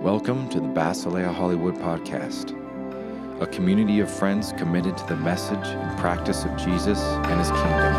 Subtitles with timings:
[0.00, 2.56] Welcome to the Basileia Hollywood Podcast,
[3.42, 7.94] a community of friends committed to the message and practice of Jesus and his kingdom.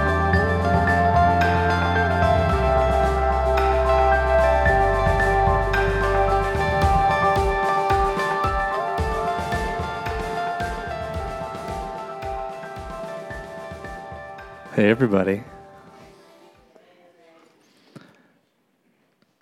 [14.73, 15.43] Hey, everybody.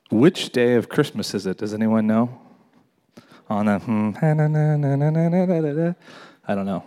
[0.09, 1.57] Which day of Christmas is it?
[1.59, 2.48] Does anyone know?
[3.49, 3.67] On
[6.47, 6.83] I don't know.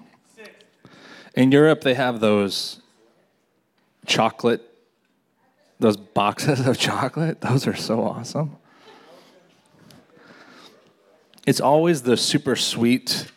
[1.35, 2.81] In Europe, they have those
[4.07, 4.63] chocolate,
[5.81, 7.41] those boxes of chocolate.
[7.41, 8.57] Those are so awesome.
[11.47, 13.33] It's always the super sweet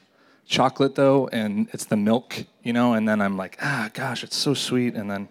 [0.45, 4.35] chocolate though, and it's the milk, you know, and then I'm like, ah, gosh, it's
[4.35, 5.27] so sweet, and then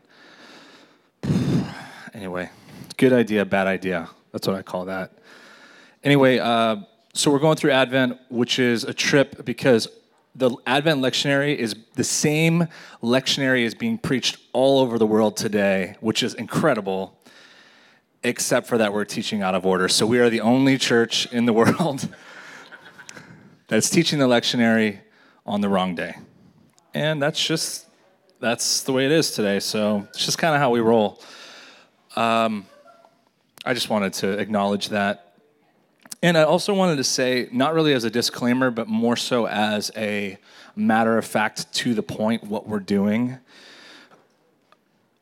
[2.14, 2.50] anyway,
[2.96, 4.08] good idea, bad idea.
[4.32, 5.12] That's what I call that.
[6.02, 6.76] Anyway, uh,
[7.16, 9.86] so we're going through Advent, which is a trip because
[10.34, 12.66] the Advent lectionary is the same
[13.04, 17.16] lectionary is being preached all over the world today, which is incredible,
[18.24, 19.88] except for that we're teaching out of order.
[19.88, 22.08] So we are the only church in the world
[23.68, 24.98] that's teaching the lectionary
[25.46, 26.16] on the wrong day.
[26.94, 27.86] And that's just
[28.40, 29.60] that's the way it is today.
[29.60, 31.22] So it's just kind of how we roll.
[32.16, 32.66] Um,
[33.64, 35.23] I just wanted to acknowledge that.
[36.24, 39.90] And I also wanted to say, not really as a disclaimer, but more so as
[39.94, 40.38] a
[40.74, 43.36] matter of fact, to the point, what we're doing.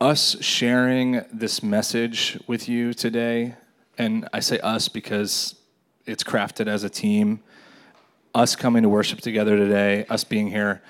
[0.00, 3.56] Us sharing this message with you today,
[3.98, 5.56] and I say us because
[6.06, 7.40] it's crafted as a team,
[8.32, 10.82] us coming to worship together today, us being here,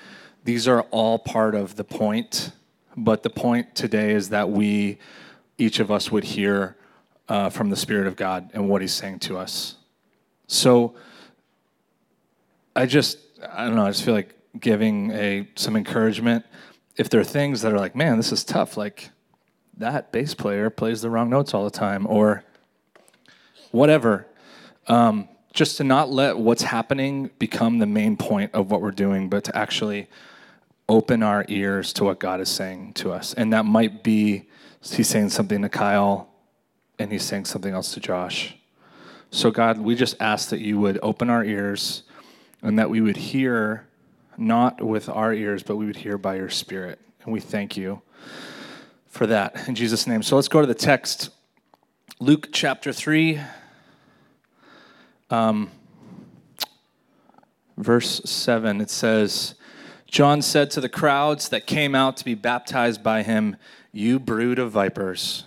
[0.43, 2.51] these are all part of the point.
[2.95, 4.99] But the point today is that we,
[5.57, 6.77] each of us, would hear
[7.27, 9.77] uh, from the Spirit of God and what He's saying to us.
[10.47, 10.95] So
[12.75, 13.17] I just,
[13.51, 16.45] I don't know, I just feel like giving a some encouragement.
[16.97, 19.09] If there are things that are like, man, this is tough, like
[19.77, 22.43] that bass player plays the wrong notes all the time, or
[23.71, 24.27] whatever.
[24.87, 29.29] Um, just to not let what's happening become the main point of what we're doing,
[29.29, 30.07] but to actually
[30.89, 33.33] open our ears to what God is saying to us.
[33.33, 34.49] And that might be
[34.81, 36.29] He's saying something to Kyle,
[36.99, 38.55] and He's saying something else to Josh.
[39.33, 42.03] So, God, we just ask that you would open our ears
[42.61, 43.87] and that we would hear
[44.37, 46.99] not with our ears, but we would hear by your Spirit.
[47.23, 48.03] And we thank you
[49.07, 50.21] for that in Jesus' name.
[50.21, 51.31] So, let's go to the text
[52.19, 53.39] Luke chapter 3.
[55.31, 55.71] Um,
[57.75, 59.55] verse 7, it says,
[60.05, 63.55] John said to the crowds that came out to be baptized by him,
[63.91, 65.45] You brood of vipers,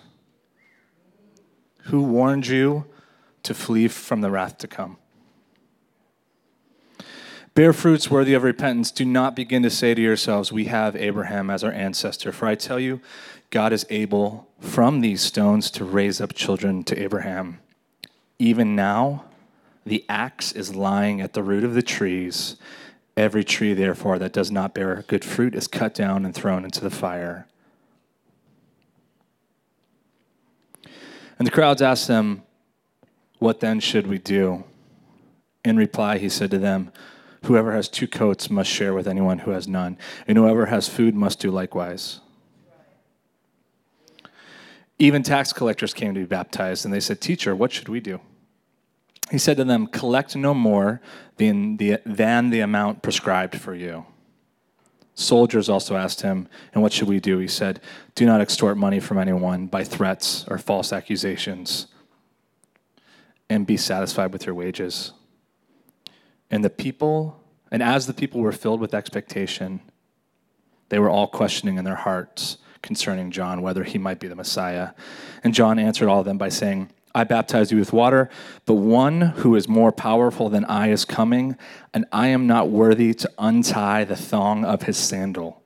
[1.83, 2.87] who warned you
[3.47, 4.99] to flee from the wrath to come?
[7.57, 8.91] Bear fruits worthy of repentance.
[8.91, 12.31] Do not begin to say to yourselves, We have Abraham as our ancestor.
[12.31, 13.01] For I tell you,
[13.49, 17.61] God is able from these stones to raise up children to Abraham.
[18.39, 19.25] Even now,
[19.87, 22.57] the axe is lying at the root of the trees.
[23.17, 26.83] Every tree, therefore, that does not bear good fruit is cut down and thrown into
[26.83, 27.47] the fire.
[31.39, 32.43] And the crowds asked him,
[33.39, 34.65] What then should we do?
[35.65, 36.93] In reply, he said to them,
[37.45, 41.15] Whoever has two coats must share with anyone who has none, and whoever has food
[41.15, 42.21] must do likewise.
[44.99, 48.21] Even tax collectors came to be baptized, and they said, Teacher, what should we do?
[49.31, 51.01] he said to them, Collect no more
[51.37, 54.07] than the, than the amount prescribed for you.
[55.15, 57.39] Soldiers also asked him, And what should we do?
[57.39, 57.81] He said,
[58.15, 61.87] Do not extort money from anyone by threats or false accusations,
[63.49, 65.13] and be satisfied with your wages.
[66.51, 69.81] And the people, and as the people were filled with expectation,
[70.89, 74.91] they were all questioning in their hearts concerning John whether he might be the Messiah.
[75.43, 78.29] And John answered all of them by saying, I baptize you with water,
[78.67, 81.57] but one who is more powerful than I is coming,
[81.95, 85.63] and I am not worthy to untie the thong of his sandal.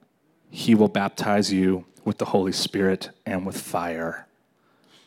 [0.48, 4.28] He will baptize you with the Holy Spirit and with fire.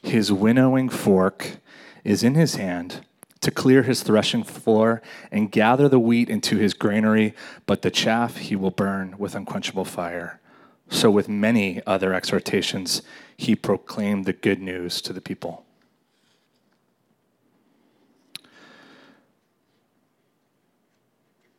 [0.01, 1.59] His winnowing fork
[2.03, 3.05] is in his hand
[3.41, 5.01] to clear his threshing floor
[5.31, 7.33] and gather the wheat into his granary,
[7.65, 10.39] but the chaff he will burn with unquenchable fire.
[10.89, 13.01] So, with many other exhortations,
[13.35, 15.65] he proclaimed the good news to the people.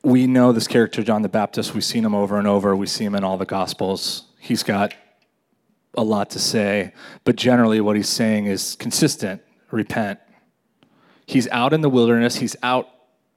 [0.04, 1.74] we know this character, John the Baptist.
[1.74, 2.76] We've seen him over and over.
[2.76, 4.24] We see him in all the Gospels.
[4.38, 4.94] He's got
[5.94, 6.92] a lot to say,
[7.24, 10.20] but generally, what he's saying is consistent repent.
[11.26, 12.88] He's out in the wilderness, he's out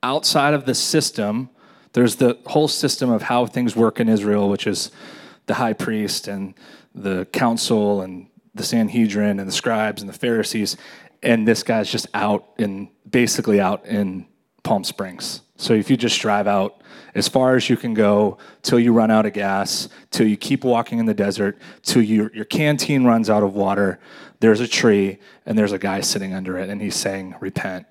[0.03, 1.49] outside of the system,
[1.93, 4.91] there's the whole system of how things work in Israel, which is
[5.47, 6.53] the high priest and
[6.93, 10.77] the council and the Sanhedrin and the scribes and the Pharisees.
[11.23, 14.27] And this guy's just out in basically out in
[14.63, 15.41] Palm Springs.
[15.55, 16.81] So if you just drive out
[17.15, 20.63] as far as you can go till you run out of gas, till you keep
[20.63, 23.99] walking in the desert, till you, your canteen runs out of water,
[24.39, 27.85] there's a tree and there's a guy sitting under it and he's saying, Repent.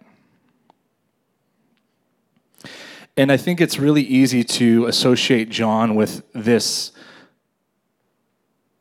[3.16, 6.93] And I think it's really easy to associate John with this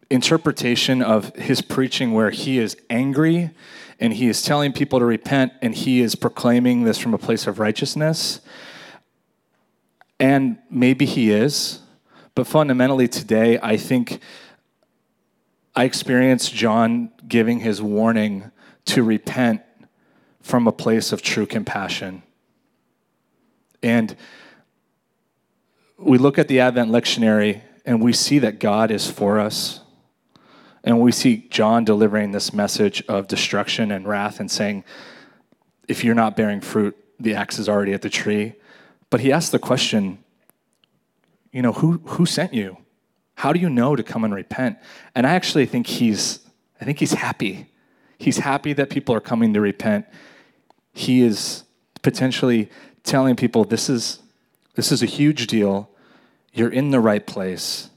[0.10, 3.52] interpretation of his preaching where he is angry
[4.00, 7.48] and he is telling people to repent and he is proclaiming this from a place
[7.48, 8.42] of righteousness.
[10.20, 11.80] And maybe he is,
[12.36, 14.20] but fundamentally today, I think
[15.76, 18.52] I experience John giving his warning
[18.86, 19.62] to repent
[20.42, 22.24] from a place of true compassion.
[23.84, 24.16] And
[25.98, 29.82] we look at the Advent lectionary and we see that God is for us.
[30.84, 34.84] And we see John delivering this message of destruction and wrath and saying,
[35.88, 38.54] if you're not bearing fruit, the axe is already at the tree.
[39.10, 40.20] But he asks the question,
[41.52, 42.78] you know, who, who sent you?
[43.36, 44.78] How do you know to come and repent?
[45.14, 46.40] And I actually think he's,
[46.80, 47.70] I think he's happy.
[48.18, 50.06] He's happy that people are coming to repent.
[50.94, 51.64] He is
[52.02, 52.70] potentially
[53.04, 54.20] telling people this is,
[54.76, 55.90] this is a huge deal.
[56.54, 57.90] You're in the right place.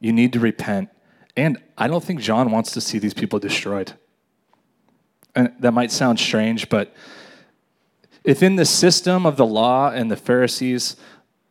[0.00, 0.90] You need to repent.
[1.36, 3.92] And I don't think John wants to see these people destroyed.
[5.36, 6.94] And that might sound strange, but
[8.24, 10.96] if in the system of the law and the Pharisees,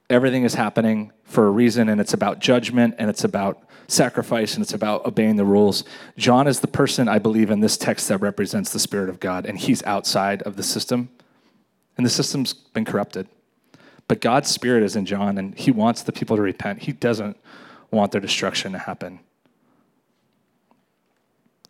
[0.09, 4.63] everything is happening for a reason and it's about judgment and it's about sacrifice and
[4.63, 5.83] it's about obeying the rules,
[6.17, 9.45] John is the person I believe in this text that represents the Spirit of God,
[9.45, 11.09] and he's outside of the system.
[11.97, 13.27] And the system's been corrupted.
[14.07, 16.83] But God's Spirit is in John, and he wants the people to repent.
[16.83, 17.37] He doesn't
[17.91, 19.19] want their destruction to happen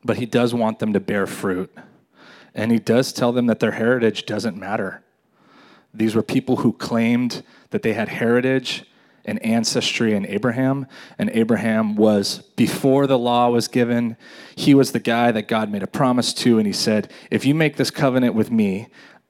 [0.03, 1.73] but he does want them to bear fruit.
[2.53, 5.03] And he does tell them that their heritage doesn't matter.
[5.93, 8.83] These were people who claimed that they had heritage
[9.25, 10.85] and ancestry in Abraham,
[11.17, 14.17] and Abraham was, before the law was given,
[14.55, 17.55] he was the guy that God made a promise to, and he said, If you
[17.55, 18.87] make this covenant with me,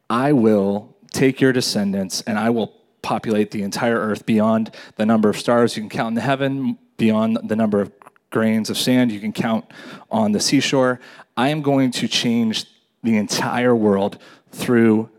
[0.10, 5.30] I will take your descendants and I will populate the entire earth beyond the number
[5.30, 7.92] of stars you can count in the heaven, beyond the number of
[8.32, 9.66] grains of sand you can count
[10.10, 11.00] on the seashore.
[11.38, 12.66] I am going to change
[13.04, 14.18] the entire world
[14.52, 15.10] through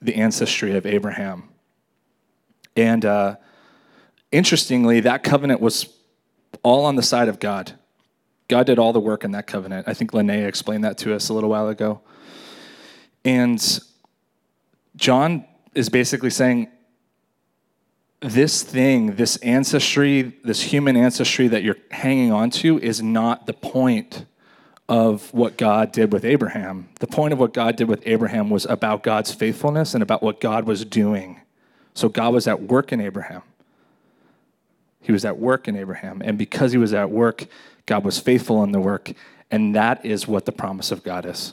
[0.00, 1.48] the ancestry of Abraham.
[2.76, 3.36] And uh,
[4.34, 5.88] interestingly, that covenant was
[6.62, 7.72] all on the side of God.
[8.48, 9.88] God did all the work in that covenant.
[9.88, 12.00] I think Linnea explained that to us a little while ago.
[13.24, 13.80] And
[14.96, 16.68] John is basically saying,
[18.20, 23.52] this thing, this ancestry, this human ancestry that you're hanging on to is not the
[23.52, 24.26] point
[24.88, 26.88] of what God did with Abraham.
[27.00, 30.40] The point of what God did with Abraham was about God's faithfulness and about what
[30.40, 31.40] God was doing.
[31.94, 33.42] So God was at work in Abraham.
[35.04, 36.22] He was at work in Abraham.
[36.24, 37.46] And because he was at work,
[37.84, 39.12] God was faithful in the work.
[39.50, 41.52] And that is what the promise of God is.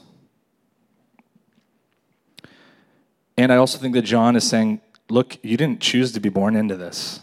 [3.38, 6.56] And I also think that John is saying, look, you didn't choose to be born
[6.56, 7.20] into this.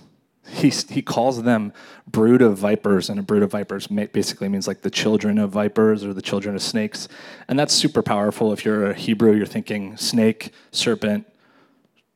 [0.46, 1.72] He, he calls them
[2.06, 6.04] brood of vipers, and a brood of vipers basically means like the children of vipers
[6.04, 7.08] or the children of snakes.
[7.48, 8.52] And that's super powerful.
[8.52, 11.26] If you're a Hebrew, you're thinking snake, serpent,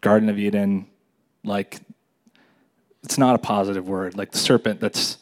[0.03, 0.87] Garden of Eden.
[1.45, 1.81] Like,
[3.03, 4.17] it's not a positive word.
[4.17, 5.19] Like the serpent, that's,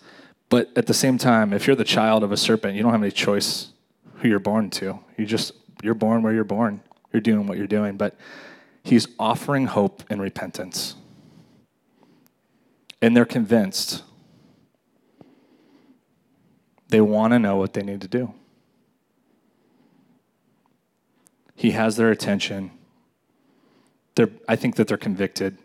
[0.49, 3.03] but at the same time, if you're the child of a serpent, you don't have
[3.03, 3.69] any choice
[4.17, 5.01] who you're born to.
[5.17, 6.83] You just, you're born where you're born.
[7.13, 7.97] You're doing what you're doing.
[7.97, 8.17] But
[8.83, 10.97] He's offering hope and repentance.
[13.03, 14.03] And they're convinced.
[16.89, 18.35] They want to know what they need to do.
[21.55, 22.71] He has their attention.
[24.15, 25.59] They're, I think that they're convicted.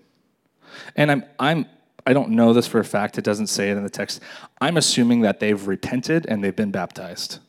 [0.95, 1.65] And I'm, I'm,
[2.05, 4.21] I don't know this for a fact, it doesn't say it in the text.
[4.61, 7.39] I'm assuming that they've repented and they've been baptized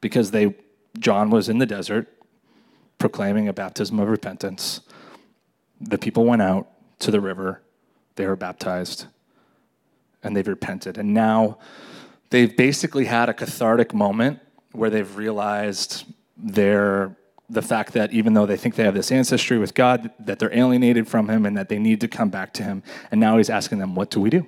[0.00, 0.54] because they,
[0.98, 2.08] John was in the desert
[2.98, 4.80] proclaiming a baptism of repentance
[5.80, 6.68] the people went out
[7.00, 7.62] to the river,
[8.16, 9.06] they were baptized,
[10.22, 10.98] and they've repented.
[10.98, 11.58] And now
[12.30, 14.40] they've basically had a cathartic moment
[14.72, 16.04] where they've realized
[16.36, 17.16] their
[17.48, 20.56] the fact that even though they think they have this ancestry with God, that they're
[20.56, 22.82] alienated from Him and that they need to come back to Him.
[23.10, 24.46] And now He's asking them, "What do we do?"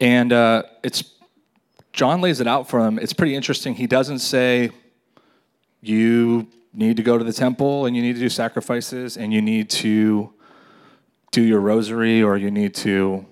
[0.00, 1.04] And uh, it's
[1.92, 2.98] John lays it out for them.
[2.98, 3.74] It's pretty interesting.
[3.74, 4.70] He doesn't say,
[5.80, 9.40] "You need to go to the temple and you need to do sacrifices and you
[9.40, 10.32] need to
[11.30, 13.24] do your rosary or you need to,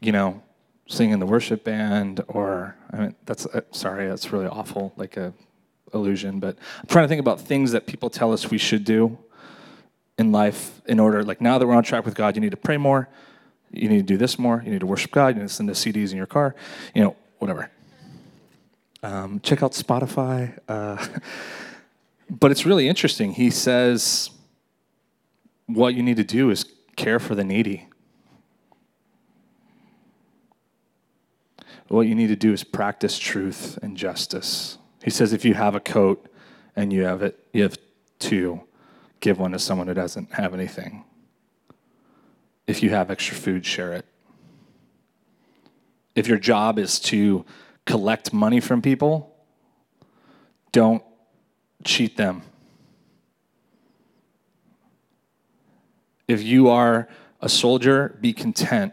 [0.00, 0.42] you know,
[0.86, 5.16] sing in the worship band or I mean that's uh, sorry that's really awful like
[5.18, 5.34] a
[5.94, 9.18] illusion but I'm trying to think about things that people tell us we should do
[10.18, 12.56] in life in order like now that we're on track with God you need to
[12.56, 13.08] pray more
[13.70, 15.68] you need to do this more you need to worship God you need to send
[15.68, 16.54] the CDs in your car
[16.94, 17.70] you know whatever.
[19.00, 21.06] Um, check out Spotify uh,
[22.30, 23.32] but it's really interesting.
[23.32, 24.30] He says
[25.66, 26.64] what you need to do is
[26.96, 27.88] care for the needy.
[31.88, 34.78] What you need to do is practice truth and justice.
[35.08, 36.26] He says if you have a coat
[36.76, 37.78] and you have it, you have
[38.18, 38.60] two,
[39.20, 41.02] give one to someone who doesn't have anything.
[42.66, 44.04] If you have extra food, share it.
[46.14, 47.46] If your job is to
[47.86, 49.34] collect money from people,
[50.72, 51.02] don't
[51.84, 52.42] cheat them.
[56.28, 57.08] If you are
[57.40, 58.92] a soldier, be content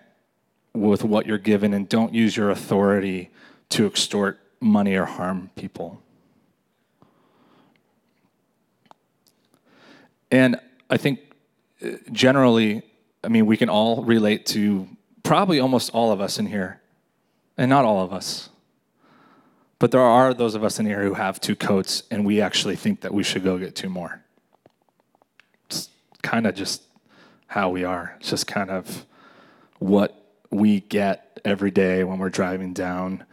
[0.71, 3.31] with what you're given and don't use your authority
[3.71, 6.01] to extort money or harm people.
[10.31, 11.19] And I think
[11.83, 12.83] uh, generally,
[13.23, 14.87] I mean, we can all relate to
[15.23, 16.81] probably almost all of us in here,
[17.57, 18.49] and not all of us.
[19.79, 22.75] But there are those of us in here who have two coats, and we actually
[22.75, 24.23] think that we should go get two more.
[25.65, 25.89] It's
[26.21, 26.83] kind of just
[27.47, 28.15] how we are.
[28.19, 29.05] It's just kind of
[29.79, 33.25] what we get every day when we're driving down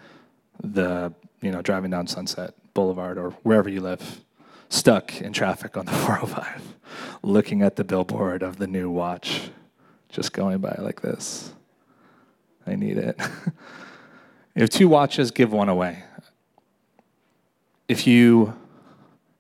[0.62, 4.20] the, you know, driving down Sunset Boulevard or wherever you live,
[4.68, 6.74] stuck in traffic on the 405,
[7.22, 9.50] looking at the billboard of the new watch,
[10.08, 11.54] just going by like this.
[12.66, 13.20] I need it.
[14.54, 16.04] if two watches, give one away.
[17.88, 18.54] If you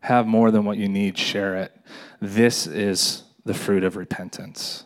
[0.00, 1.76] have more than what you need, share it.
[2.20, 4.84] This is the fruit of repentance.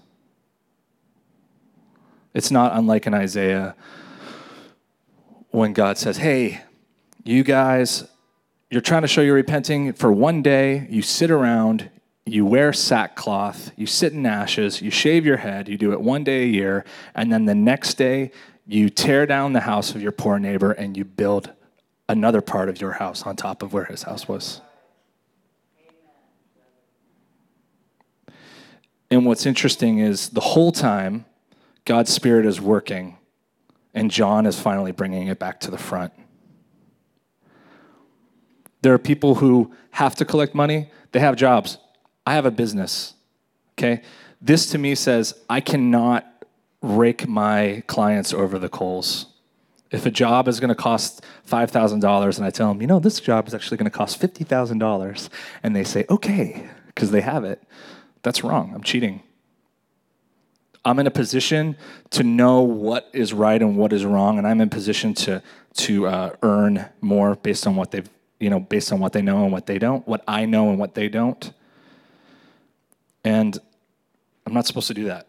[2.34, 3.74] It's not unlike in Isaiah
[5.50, 6.60] when God says, Hey,
[7.24, 8.06] you guys,
[8.70, 11.88] you're trying to show you're repenting for one day, you sit around,
[12.26, 16.24] you wear sackcloth, you sit in ashes, you shave your head, you do it one
[16.24, 18.32] day a year, and then the next day
[18.66, 21.52] you tear down the house of your poor neighbor and you build
[22.08, 24.60] another part of your house on top of where his house was.
[29.08, 31.26] And what's interesting is the whole time
[31.84, 33.18] God's Spirit is working,
[33.94, 36.12] and John is finally bringing it back to the front.
[38.82, 41.78] There are people who have to collect money, they have jobs.
[42.26, 43.14] I have a business,
[43.78, 44.02] okay?
[44.40, 46.26] This to me says I cannot
[46.82, 49.26] rake my clients over the coals.
[49.92, 53.20] If a job is going to cost $5,000 and I tell them, you know, this
[53.20, 55.28] job is actually going to cost $50,000,
[55.62, 57.62] and they say, okay, because they have it,
[58.22, 58.72] that's wrong.
[58.74, 59.22] I'm cheating.
[60.84, 61.76] I'm in a position
[62.10, 65.42] to know what is right and what is wrong, and I'm in position to
[65.74, 69.42] to uh, earn more based on what they've you know based on what they know
[69.42, 71.52] and what they don't, what I know and what they don't.
[73.26, 73.58] And
[74.46, 75.26] I'm not supposed to do that.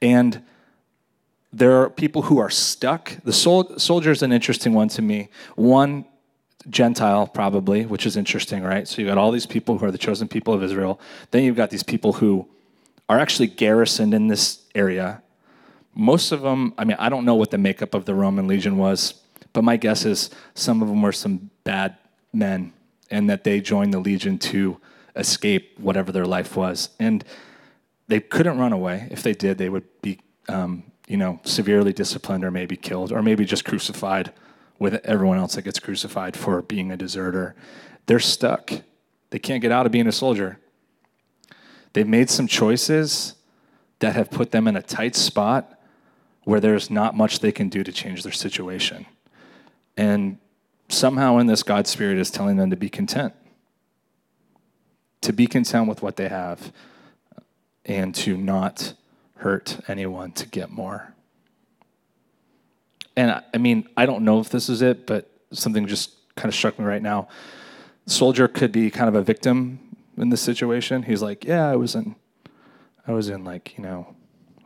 [0.00, 0.42] And
[1.52, 3.22] there are people who are stuck.
[3.22, 5.28] The sol- soldier is an interesting one to me.
[5.56, 6.06] One
[6.70, 8.88] Gentile, probably, which is interesting, right?
[8.88, 10.98] So you've got all these people who are the chosen people of Israel.
[11.32, 12.48] Then you've got these people who
[13.10, 15.22] are actually garrisoned in this area.
[15.94, 18.78] Most of them, I mean, I don't know what the makeup of the Roman legion
[18.78, 19.20] was,
[19.52, 21.98] but my guess is some of them were some bad
[22.32, 22.72] men
[23.10, 24.80] and that they joined the legion to
[25.18, 26.90] escape whatever their life was.
[26.98, 27.24] And
[28.06, 29.08] they couldn't run away.
[29.10, 33.22] If they did, they would be, um, you know, severely disciplined or maybe killed or
[33.22, 34.32] maybe just crucified
[34.78, 37.54] with everyone else that gets crucified for being a deserter.
[38.06, 38.72] They're stuck.
[39.30, 40.58] They can't get out of being a soldier.
[41.92, 43.34] They've made some choices
[43.98, 45.78] that have put them in a tight spot
[46.44, 49.04] where there's not much they can do to change their situation.
[49.96, 50.38] And
[50.88, 53.34] somehow in this, God's Spirit is telling them to be content.
[55.22, 56.72] To be content with what they have
[57.84, 58.94] and to not
[59.36, 61.14] hurt anyone to get more.
[63.16, 66.54] And I mean, I don't know if this is it, but something just kind of
[66.54, 67.28] struck me right now.
[68.06, 69.80] Soldier could be kind of a victim
[70.16, 71.02] in this situation.
[71.02, 72.14] He's like, yeah, I was in,
[73.06, 74.14] I was in like you know,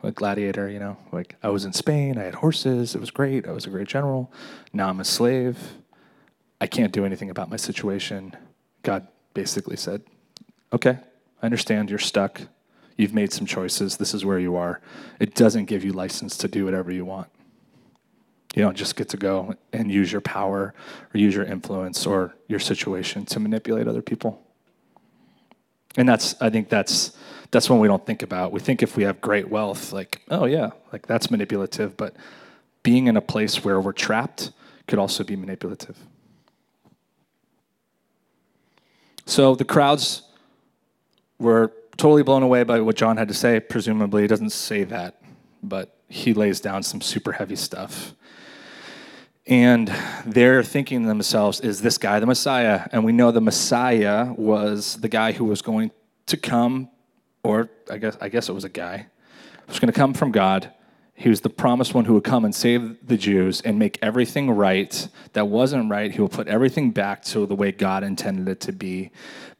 [0.03, 0.69] a gladiator.
[0.69, 2.17] You know, like I was in Spain.
[2.17, 2.93] I had horses.
[2.93, 3.47] It was great.
[3.47, 4.31] I was a great general.
[4.71, 5.57] Now I'm a slave.
[6.61, 8.35] I can't do anything about my situation.
[8.83, 10.03] God basically said,
[10.73, 10.97] okay,
[11.41, 12.41] I understand you're stuck.
[12.97, 13.97] You've made some choices.
[13.97, 14.81] This is where you are.
[15.19, 17.29] It doesn't give you license to do whatever you want.
[18.55, 20.73] You don't just get to go and use your power
[21.13, 24.45] or use your influence or your situation to manipulate other people.
[25.95, 27.17] And that's, I think that's,
[27.51, 28.51] that's one we don't think about.
[28.51, 31.97] We think if we have great wealth, like, oh yeah, like that's manipulative.
[31.97, 32.15] But
[32.83, 34.51] being in a place where we're trapped
[34.87, 35.97] could also be manipulative.
[39.25, 40.23] So the crowds
[41.39, 43.59] were totally blown away by what John had to say.
[43.59, 45.21] Presumably, he doesn't say that,
[45.61, 48.13] but he lays down some super heavy stuff.
[49.45, 49.93] And
[50.25, 52.87] they're thinking to themselves, is this guy the Messiah?
[52.91, 55.91] And we know the Messiah was the guy who was going
[56.27, 56.89] to come,
[57.43, 59.07] or I guess, I guess it was a guy,
[59.67, 60.71] was going to come from God.
[61.15, 64.49] He was the promised one who would come and save the Jews and make everything
[64.49, 66.11] right that wasn't right.
[66.11, 69.11] He will put everything back to the way God intended it to be.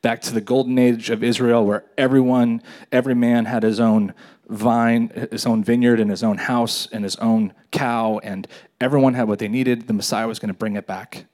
[0.02, 4.14] Back to the golden age of Israel, where everyone, every man had his own
[4.50, 8.48] vine, his own vineyard, and his own house, and his own cow, and
[8.82, 9.88] everyone had what they needed.
[9.88, 11.26] The Messiah was going to bring it back.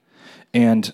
[0.54, 0.92] And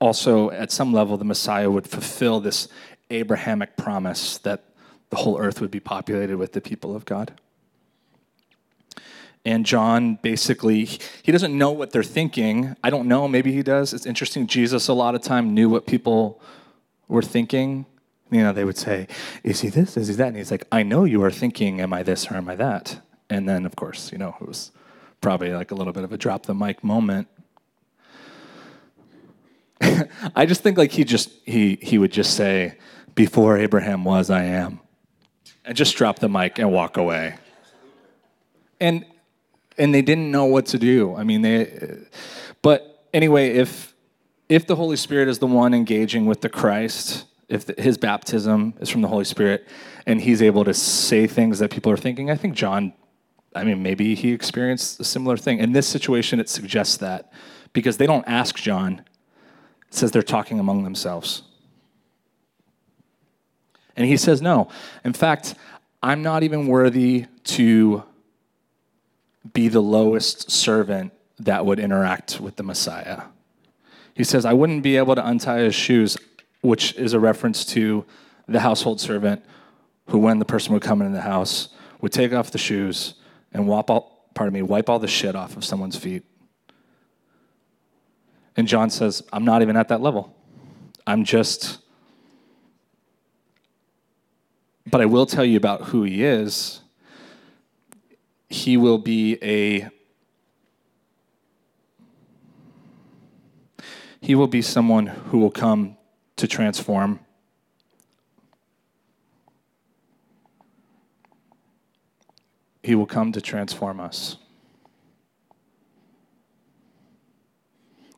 [0.00, 2.68] also, at some level, the Messiah would fulfill this
[3.10, 4.64] Abrahamic promise that
[5.10, 7.38] the whole earth would be populated with the people of God.
[9.46, 10.86] And John basically,
[11.22, 12.74] he doesn't know what they're thinking.
[12.82, 13.94] I don't know, maybe he does.
[13.94, 14.48] It's interesting.
[14.48, 16.42] Jesus, a lot of time, knew what people
[17.06, 17.86] were thinking.
[18.32, 19.06] You know, they would say,
[19.44, 19.96] Is he this?
[19.96, 20.26] Is he that?
[20.26, 23.00] And he's like, I know you are thinking, Am I this or am I that?
[23.30, 24.72] And then, of course, you know, it was
[25.20, 27.28] probably like a little bit of a drop the mic moment.
[30.34, 32.78] I just think like he just he he would just say,
[33.14, 34.80] Before Abraham was, I am.
[35.64, 37.36] And just drop the mic and walk away.
[38.80, 39.04] And
[39.78, 41.14] and they didn't know what to do.
[41.14, 41.98] I mean, they.
[42.62, 43.94] But anyway, if
[44.48, 48.74] if the Holy Spirit is the one engaging with the Christ, if the, his baptism
[48.80, 49.66] is from the Holy Spirit,
[50.06, 52.92] and he's able to say things that people are thinking, I think John.
[53.54, 55.60] I mean, maybe he experienced a similar thing.
[55.60, 57.32] In this situation, it suggests that
[57.72, 59.02] because they don't ask John.
[59.88, 61.42] It says they're talking among themselves.
[63.96, 64.68] And he says, No.
[65.04, 65.54] In fact,
[66.02, 68.04] I'm not even worthy to
[69.52, 73.22] be the lowest servant that would interact with the Messiah.
[74.14, 76.16] He says, I wouldn't be able to untie his shoes,
[76.62, 78.04] which is a reference to
[78.48, 79.44] the household servant
[80.08, 81.68] who, when the person would come into the house,
[82.00, 83.14] would take off the shoes
[83.52, 86.24] and wipe all, pardon me, wipe all the shit off of someone's feet.
[88.56, 90.34] And John says, I'm not even at that level.
[91.06, 91.78] I'm just,
[94.90, 96.80] but I will tell you about who he is
[98.48, 99.88] he will be a
[104.20, 105.96] he will be someone who will come
[106.34, 107.20] to transform.
[112.82, 114.36] He will come to transform us.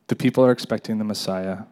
[0.07, 1.63] The people are expecting the messiah.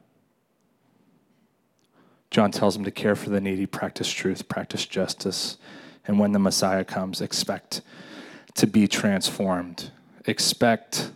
[2.30, 5.58] John tells them to care for the needy practice truth practice justice.
[6.06, 7.82] And when the messiah comes expect
[8.58, 9.92] to be transformed.
[10.26, 11.12] Expect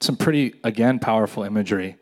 [0.00, 1.96] some pretty, again, powerful imagery.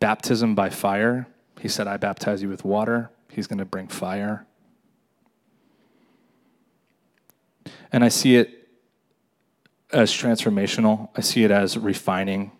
[0.00, 1.26] Baptism by fire.
[1.60, 3.10] He said, I baptize you with water.
[3.30, 4.46] He's going to bring fire.
[7.90, 8.68] And I see it
[9.92, 12.50] as transformational, I see it as refining.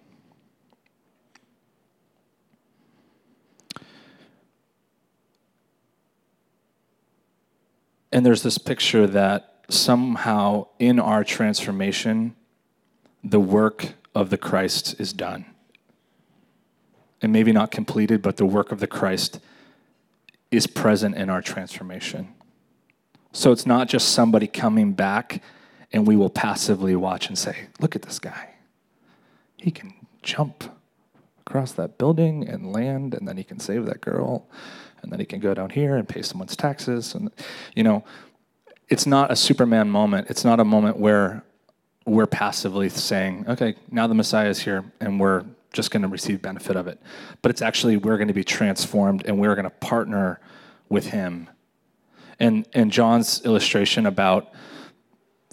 [8.13, 12.35] And there's this picture that somehow in our transformation,
[13.23, 15.47] the work of the Christ is done.
[17.23, 19.41] And maybe not completed, but the work of the Christ
[20.51, 22.35] is present in our transformation.
[23.33, 25.43] So it's not just somebody coming back
[25.93, 28.55] and we will passively watch and say, Look at this guy.
[29.57, 30.65] He can jump
[31.47, 34.47] across that building and land, and then he can save that girl,
[35.03, 37.15] and then he can go down here and pay someone's taxes.
[37.15, 37.31] And,
[37.77, 38.05] you know,
[38.89, 40.29] it's not a Superman moment.
[40.31, 41.43] It's not a moment where
[42.07, 46.43] we're passively saying, okay, now the Messiah is here and we're just going to receive
[46.43, 47.01] benefit of it.
[47.43, 50.41] But it's actually we're going to be transformed and we're going to partner
[50.89, 51.49] with him.
[52.39, 54.53] And, and John's illustration about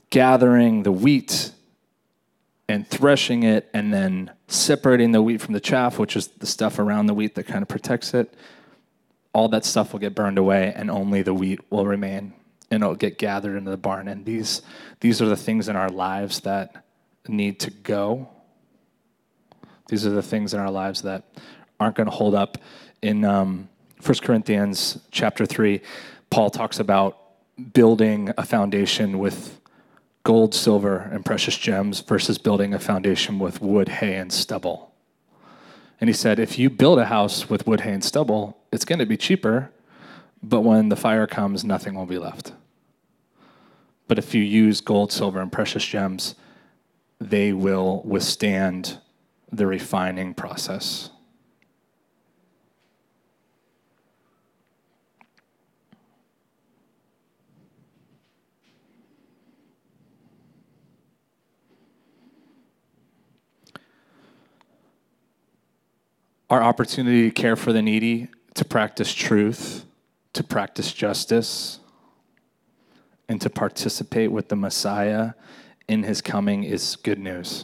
[0.09, 1.53] gathering the wheat
[2.67, 6.79] and threshing it and then separating the wheat from the chaff, which is the stuff
[6.79, 8.33] around the wheat that kind of protects it,
[9.33, 12.33] all that stuff will get burned away and only the wheat will remain
[12.71, 14.07] and it'll get gathered into the barn.
[14.07, 14.61] And these,
[15.01, 16.85] these are the things in our lives that
[17.27, 18.29] need to go.
[19.89, 21.25] These are the things in our lives that
[21.79, 22.57] aren't going to hold up.
[23.01, 23.67] In um,
[24.03, 25.81] 1 Corinthians chapter 3,
[26.29, 27.17] Paul talks about
[27.73, 29.59] building a foundation with
[30.23, 34.93] gold, silver, and precious gems versus building a foundation with wood, hay, and stubble.
[35.99, 38.99] And he said, if you build a house with wood, hay, and stubble, it's going
[38.99, 39.71] to be cheaper,
[40.41, 42.53] but when the fire comes, nothing will be left.
[44.11, 46.35] But if you use gold, silver, and precious gems,
[47.21, 48.99] they will withstand
[49.53, 51.11] the refining process.
[66.49, 69.85] Our opportunity to care for the needy, to practice truth,
[70.33, 71.80] to practice justice,
[73.31, 75.31] and to participate with the Messiah
[75.87, 77.63] in his coming is good news.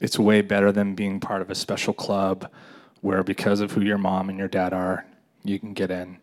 [0.00, 2.50] It's way better than being part of a special club
[3.02, 5.06] where, because of who your mom and your dad are,
[5.44, 6.18] you can get in.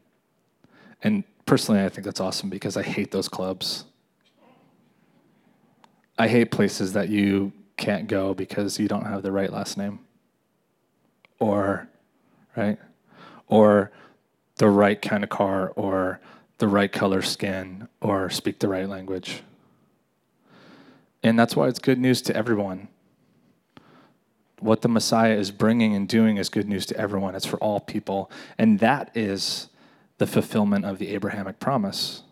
[1.01, 3.85] And personally, I think that's awesome because I hate those clubs.
[6.17, 9.99] I hate places that you can't go because you don't have the right last name.
[11.39, 11.87] Or,
[12.57, 12.77] right?
[13.47, 13.93] Or
[14.59, 16.21] the right kind of car, or
[16.59, 19.41] the right color skin, or speak the right language.
[21.23, 22.87] And that's why it's good news to everyone.
[24.59, 27.35] What the Messiah is bringing and doing is good news to everyone.
[27.35, 28.29] It's for all people.
[28.57, 29.69] And that is
[30.17, 32.23] the fulfillment of the Abrahamic promise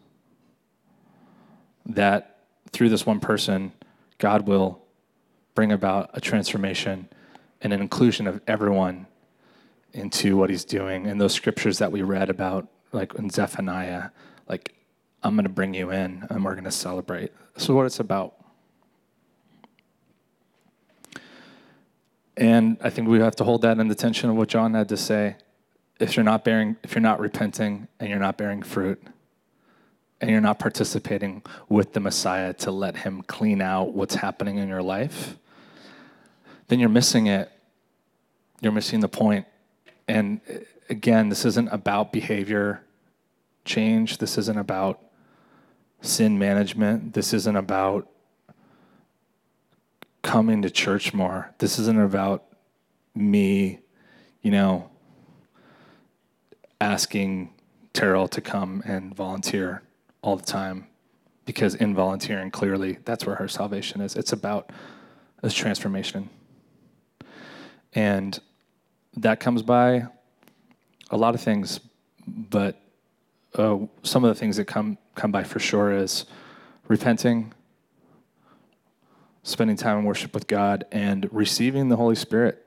[1.85, 2.39] that
[2.71, 3.71] through this one person,
[4.17, 4.83] God will
[5.55, 7.07] bring about a transformation
[7.61, 9.07] and an inclusion of everyone
[9.97, 11.07] into what he's doing.
[11.07, 14.09] And those scriptures that we read about, like in Zephaniah,
[14.47, 14.73] like,
[15.23, 17.31] I'm going to bring you in and we're going to celebrate.
[17.57, 18.35] So, what it's about.
[22.37, 24.89] And I think we have to hold that in the tension of what John had
[24.89, 25.35] to say.
[25.99, 29.01] If you're not bearing, if you're not repenting and you're not bearing fruit,
[30.19, 34.67] and you're not participating with the Messiah to let him clean out what's happening in
[34.67, 35.37] your life,
[36.67, 37.51] then you're missing it.
[38.61, 39.45] You're missing the point.
[40.07, 42.83] And uh, again, this isn't about behavior
[43.65, 44.17] change.
[44.17, 45.01] This isn't about
[46.01, 47.13] sin management.
[47.13, 48.07] This isn't about
[50.21, 51.53] coming to church more.
[51.59, 52.45] This isn't about
[53.15, 53.79] me,
[54.41, 54.89] you know,
[56.79, 57.53] asking
[57.93, 59.81] Terrell to come and volunteer
[60.21, 60.87] all the time
[61.45, 64.15] because in volunteering, clearly, that's where her salvation is.
[64.15, 64.71] It's about
[65.41, 66.29] this transformation.
[67.93, 68.37] And
[69.17, 70.07] that comes by
[71.09, 71.79] a lot of things,
[72.27, 72.79] but
[73.55, 76.25] uh, some of the things that come, come by for sure is
[76.87, 77.53] repenting,
[79.43, 82.63] spending time in worship with God, and receiving the Holy Spirit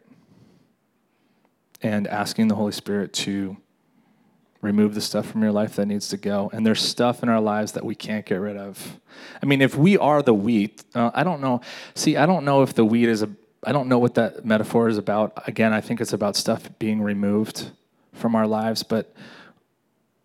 [1.82, 3.56] and asking the Holy Spirit to
[4.60, 6.50] remove the stuff from your life that needs to go.
[6.52, 9.00] And there's stuff in our lives that we can't get rid of.
[9.42, 11.62] I mean, if we are the wheat, uh, I don't know.
[11.94, 13.30] See, I don't know if the wheat is a
[13.64, 15.46] I don't know what that metaphor is about.
[15.46, 17.70] Again, I think it's about stuff being removed
[18.14, 19.14] from our lives, but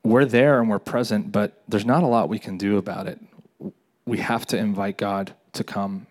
[0.04, 3.20] we're there and we're present, but there's not a lot we can do about it.
[4.06, 6.08] We have to invite God to come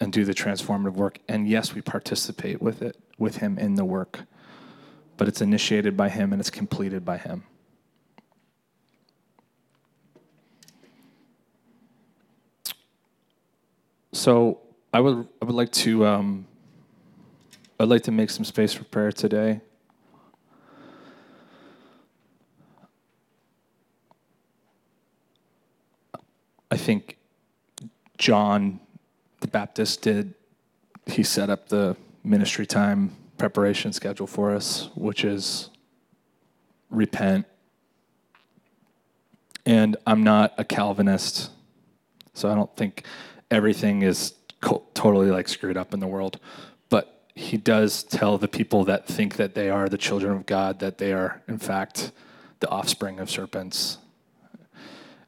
[0.00, 1.18] and do the transformative work.
[1.28, 4.20] And yes, we participate with it, with Him in the work,
[5.16, 7.44] but it's initiated by Him and it's completed by Him.
[14.12, 14.60] So,
[14.94, 16.46] I would I would like to um,
[17.80, 19.60] I'd like to make some space for prayer today.
[26.70, 27.18] I think
[28.18, 28.78] John
[29.40, 30.32] the Baptist did.
[31.08, 35.70] He set up the ministry time preparation schedule for us, which is
[36.88, 37.46] repent.
[39.66, 41.50] And I'm not a Calvinist,
[42.32, 43.04] so I don't think
[43.50, 44.34] everything is
[44.94, 46.38] totally like screwed up in the world.
[46.88, 50.80] But he does tell the people that think that they are the children of God
[50.80, 52.12] that they are, in fact,
[52.60, 53.98] the offspring of serpents.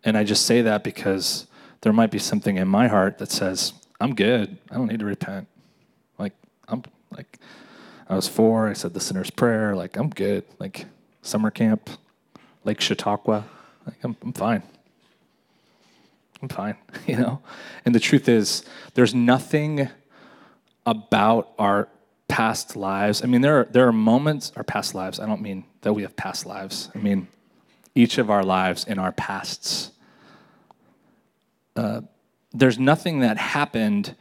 [0.04, 1.46] And I just say that because
[1.80, 4.56] there might be something in my heart that says, I'm good.
[4.70, 5.48] I don't need to repent.
[6.18, 6.32] Like,
[6.68, 7.38] I'm like,
[8.08, 8.68] I was four.
[8.68, 9.74] I said the sinner's prayer.
[9.74, 10.44] Like, I'm good.
[10.58, 10.86] Like,
[11.22, 11.90] summer camp,
[12.64, 13.44] Lake Chautauqua.
[13.84, 14.62] Like, I'm, I'm fine.
[16.42, 17.42] I'm fine, you know?
[17.84, 19.88] And the truth is, there's nothing
[20.84, 21.88] about our
[22.28, 23.22] past lives.
[23.22, 26.02] I mean, there are, there are moments, our past lives, I don't mean that we
[26.02, 26.90] have past lives.
[26.94, 27.28] I mean,
[27.94, 29.90] each of our lives in our pasts.
[31.74, 32.02] Uh,
[32.52, 34.14] there's nothing that happened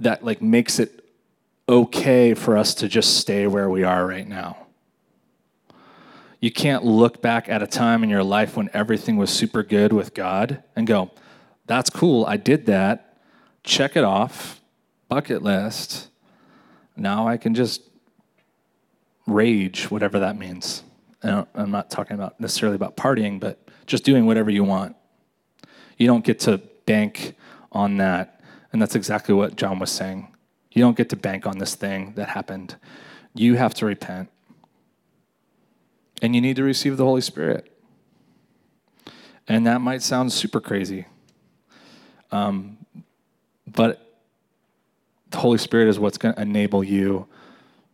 [0.00, 1.04] that like makes it
[1.68, 4.63] okay for us to just stay where we are right now.
[6.44, 9.94] You can't look back at a time in your life when everything was super good
[9.94, 11.10] with God and go,
[11.64, 13.16] that's cool, I did that,
[13.62, 14.60] check it off,
[15.08, 16.10] bucket list.
[16.98, 17.80] Now I can just
[19.26, 20.82] rage, whatever that means.
[21.22, 24.96] I'm not talking about necessarily about partying, but just doing whatever you want.
[25.96, 27.36] You don't get to bank
[27.72, 28.42] on that.
[28.70, 30.28] And that's exactly what John was saying.
[30.72, 32.76] You don't get to bank on this thing that happened.
[33.32, 34.28] You have to repent.
[36.22, 37.70] And you need to receive the Holy Spirit.
[39.46, 41.06] And that might sound super crazy.
[42.32, 42.78] Um,
[43.66, 44.20] but
[45.30, 47.26] the Holy Spirit is what's going to enable you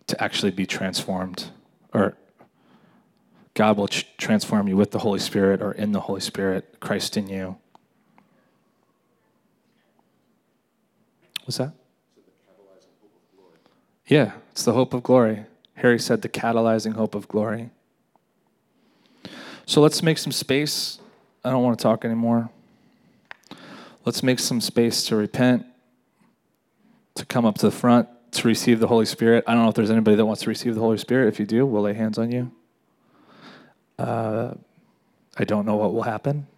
[0.07, 1.51] to actually be transformed.
[1.93, 2.17] Or
[3.55, 7.17] God will ch- transform you with the Holy Spirit or in the Holy Spirit, Christ
[7.17, 7.57] in you.
[11.45, 11.73] What's that?
[14.07, 15.47] Yeah, it's the hope of glory.
[15.75, 17.71] Harry said the catalyzing hope of glory.
[19.71, 20.99] So let's make some space.
[21.45, 22.51] I don't want to talk anymore.
[24.05, 25.65] Let's make some space to repent,
[27.15, 29.45] to come up to the front, to receive the Holy Spirit.
[29.47, 31.29] I don't know if there's anybody that wants to receive the Holy Spirit.
[31.29, 32.51] If you do, we'll lay hands on you.
[33.97, 34.55] Uh,
[35.39, 36.49] I don't know what will happen,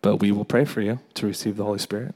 [0.00, 2.14] but we will pray for you to receive the Holy Spirit.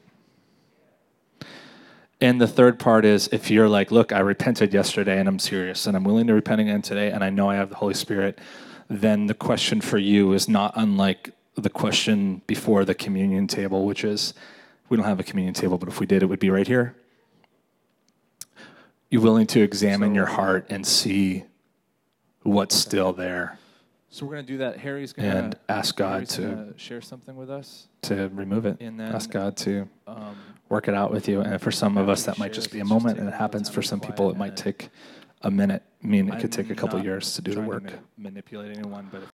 [2.23, 5.87] And the third part is if you're like, look, I repented yesterday and I'm serious
[5.87, 8.39] and I'm willing to repent again today and I know I have the Holy Spirit,
[8.89, 14.05] then the question for you is not unlike the question before the communion table, which
[14.05, 14.35] is
[14.89, 16.95] we don't have a communion table, but if we did, it would be right here.
[19.11, 21.45] You're willing to examine your heart and see
[22.43, 23.59] what's still there
[24.11, 24.79] So we're gonna do that.
[24.79, 27.89] Harry's gonna and ask God Harry's to, share something with us.
[28.03, 28.77] to remove it.
[28.81, 30.37] And then- ask God to Um,
[30.69, 31.41] work it out with you.
[31.41, 33.83] And for some of us, that might just be a moment, and it happens for
[33.83, 34.31] some people.
[34.31, 34.91] It might take
[35.45, 35.83] a minute.
[36.03, 37.85] I mean, it could take a I'm couple not years to do the trying work.
[37.85, 39.31] ma- manipulate anyone, but if